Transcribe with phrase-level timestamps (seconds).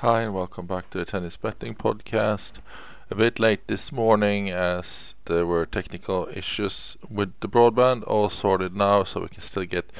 [0.00, 2.52] Hi, and welcome back to the Tennis Betting Podcast.
[3.10, 8.74] A bit late this morning as there were technical issues with the broadband, all sorted
[8.74, 9.92] now, so we can still get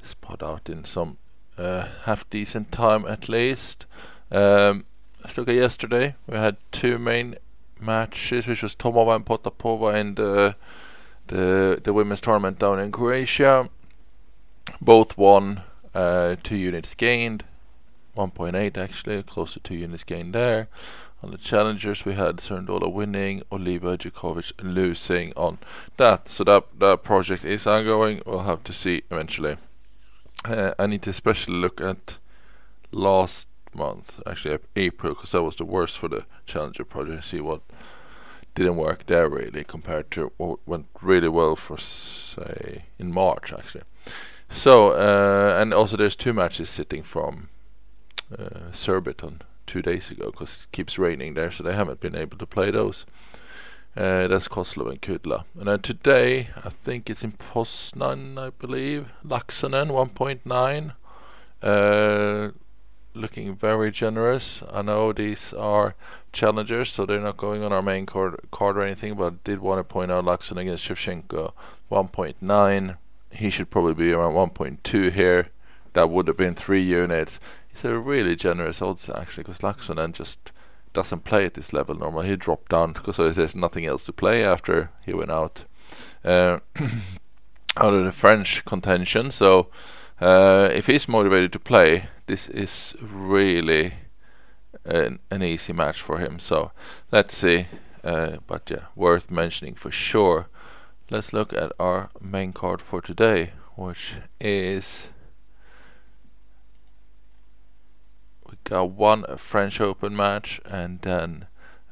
[0.00, 1.18] this pod out in some
[1.58, 3.84] uh, half decent time at least.
[4.30, 4.86] Um,
[5.22, 6.14] let's look at yesterday.
[6.26, 7.36] We had two main
[7.78, 10.56] matches, which was Tomova and Potapova in the,
[11.26, 13.68] the, the women's tournament down in Croatia.
[14.80, 15.60] Both won,
[15.94, 17.44] uh, two units gained.
[18.16, 20.68] 1.8 actually, close to 2 units gained there.
[21.22, 25.58] On the challengers we had Cerundolo winning, Oliva Djokovic losing on
[25.96, 26.28] that.
[26.28, 28.22] So that that project is ongoing.
[28.26, 29.56] We'll have to see eventually.
[30.44, 32.16] Uh, I need to especially look at
[32.90, 37.24] last month, actually April, because that was the worst for the challenger project.
[37.24, 37.60] See what
[38.54, 43.84] didn't work there really compared to what went really well for say in March actually.
[44.50, 47.48] So uh, and also there's two matches sitting from
[48.38, 52.38] uh, Surbiton two days ago because it keeps raining there, so they haven't been able
[52.38, 53.04] to play those.
[53.94, 55.44] Uh, that's Kozlov and Kudla.
[55.58, 59.08] And then today, I think it's in Poznan, I believe.
[59.24, 60.94] Laaksonen 1.9.
[61.62, 62.52] Uh,
[63.14, 64.62] looking very generous.
[64.72, 65.94] I know these are
[66.32, 69.60] challengers, so they're not going on our main card, card or anything, but I did
[69.60, 71.52] want to point out Laaksonen against Shevchenko
[71.90, 72.96] 1.9.
[73.30, 75.48] He should probably be around 1.2 here.
[75.92, 77.38] That would have been three units.
[77.72, 80.52] It's a really generous odds actually, because Laaksonen just
[80.92, 82.28] doesn't play at this level normally.
[82.28, 85.64] He dropped down because there's nothing else to play after he went out
[86.24, 86.58] uh,
[87.76, 89.30] out of the French contention.
[89.30, 89.68] So
[90.20, 93.94] uh, if he's motivated to play, this is really
[94.84, 96.38] an, an easy match for him.
[96.38, 96.72] So
[97.10, 97.66] let's see.
[98.04, 100.46] Uh, but yeah, worth mentioning for sure.
[101.10, 105.08] Let's look at our main card for today, which is
[108.64, 111.46] got one French Open match, and then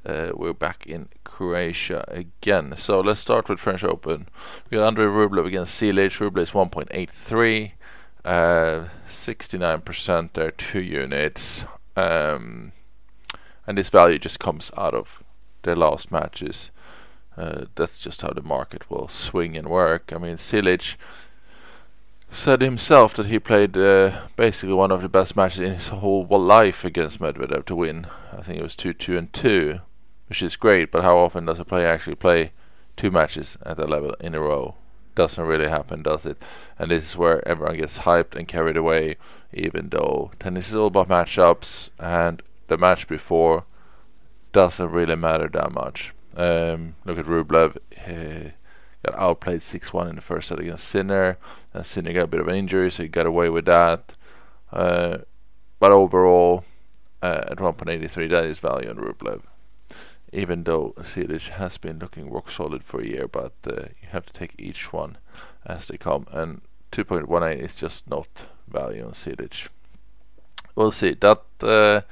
[0.05, 2.75] uh, we're back in Croatia again.
[2.77, 4.29] So let's start with French Open.
[4.71, 6.19] We got Andrei Rublev against Cilic.
[6.19, 7.72] Rublev is 1.83,
[8.25, 11.65] uh, 69% there, two units.
[11.97, 12.73] Um,
[13.67, 15.23] and this value just comes out of
[15.62, 16.71] their last matches.
[17.37, 20.12] Uh, that's just how the market will swing and work.
[20.15, 20.94] I mean, Cilic
[22.33, 26.25] said himself that he played uh, basically one of the best matches in his whole
[26.27, 28.07] life against Medvedev to win.
[28.33, 29.81] I think it was 2 2 and 2,
[30.29, 32.53] which is great, but how often does a player actually play
[32.97, 34.77] two matches at that level in a row?
[35.15, 36.41] Doesn't really happen, does it?
[36.79, 39.17] And this is where everyone gets hyped and carried away,
[39.53, 43.65] even though tennis is all about matchups, and the match before
[44.53, 46.12] doesn't really matter that much.
[46.37, 47.77] Um, look at Rublev.
[48.07, 48.51] Uh,
[49.05, 51.38] got outplayed 6-1 in the first set against Sinner.
[51.72, 54.12] And Sinner got a bit of an injury, so he got away with that.
[54.72, 55.19] Uh,
[55.78, 56.65] but overall,
[57.22, 59.43] uh, at 1.83, that is value on Rublev.
[60.33, 64.27] Even though Cilic has been looking rock solid for a year, but uh, you have
[64.27, 65.19] to take each one
[65.67, 66.27] as they come.
[66.31, 66.61] And
[66.93, 69.69] 2.18 is just not value on Cilic.
[70.77, 71.15] We'll see.
[71.15, 72.03] That uh,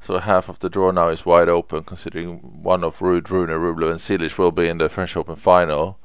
[0.00, 3.90] so half of the draw now is wide open, considering one of Ruud, Rune, Rublev,
[3.90, 5.98] and Cilic will be in the French Open final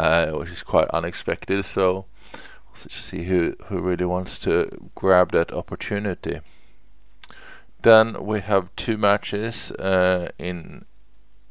[0.00, 1.66] uh, which is quite unexpected.
[1.66, 6.40] So we'll just see who who really wants to grab that opportunity.
[7.82, 10.86] Then we have two matches uh, in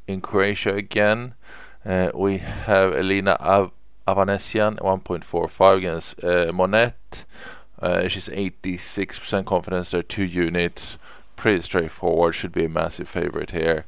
[0.08, 1.34] in Croatia again.
[1.84, 3.72] Uh, we have Elina Av-
[4.06, 7.24] Avanesyan 1.45 against uh.
[7.80, 9.90] Uh, she's 86% confidence.
[9.90, 10.98] There are two units.
[11.36, 12.34] Pretty straightforward.
[12.34, 13.86] Should be a massive favorite here.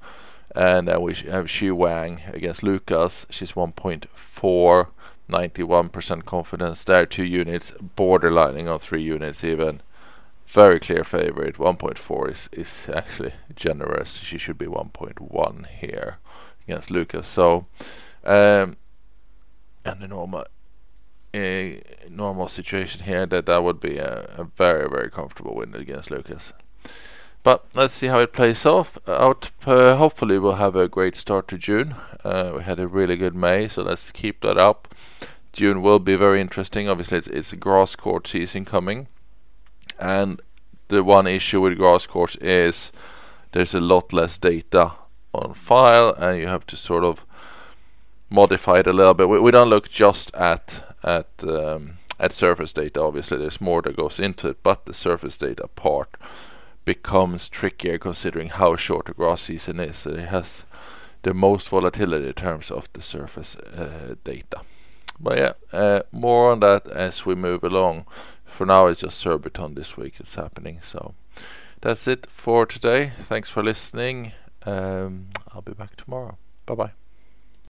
[0.54, 3.26] And then we have Xu Wang against Lucas.
[3.30, 4.86] She's 1.4,
[5.30, 7.06] 91% confidence there.
[7.06, 9.80] Two units, borderlining on three units even.
[10.46, 11.56] Very clear favorite.
[11.56, 14.18] 1.4 is, is actually generous.
[14.18, 16.18] She should be 1.1 here
[16.66, 17.26] against Lucas.
[17.26, 17.66] So,
[18.24, 18.76] um,
[19.84, 20.44] and the normal
[21.34, 26.10] a normal situation here that that would be a, a very very comfortable win against
[26.10, 26.52] Lucas.
[27.42, 29.50] But let's see how it plays off out.
[29.66, 31.96] Uh, hopefully, we'll have a great start to June.
[32.24, 34.94] Uh, we had a really good May, so let's keep that up.
[35.52, 36.88] June will be very interesting.
[36.88, 39.08] Obviously, it's, it's a grass court season coming,
[39.98, 40.40] and
[40.88, 42.92] the one issue with grass courts is
[43.50, 44.92] there's a lot less data
[45.34, 47.24] on file, and you have to sort of
[48.30, 49.28] modify it a little bit.
[49.28, 53.02] We, we don't look just at at um, at surface data.
[53.02, 56.16] Obviously, there's more that goes into it, but the surface data part
[56.84, 60.06] becomes trickier considering how short the grass season is.
[60.06, 60.64] It has
[61.22, 64.62] the most volatility in terms of the surface uh, data.
[65.20, 68.06] But yeah, uh, more on that as we move along.
[68.44, 70.14] For now, it's just Surbiton this week.
[70.18, 70.80] It's happening.
[70.82, 71.14] So
[71.80, 73.12] that's it for today.
[73.28, 74.32] Thanks for listening.
[74.64, 76.36] Um, I'll be back tomorrow.
[76.66, 77.01] Bye bye.